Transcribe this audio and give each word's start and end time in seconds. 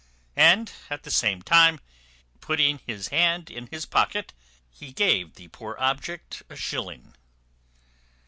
And 0.41 0.71
at 0.89 1.03
the 1.03 1.11
same 1.11 1.43
time, 1.43 1.79
putting 2.39 2.79
his 2.87 3.09
hand 3.09 3.51
in 3.51 3.67
his 3.67 3.85
pocket, 3.85 4.33
he 4.67 4.91
gave 4.93 5.35
the 5.35 5.49
poor 5.49 5.75
object 5.77 6.41
a 6.49 6.55
shilling. 6.55 7.13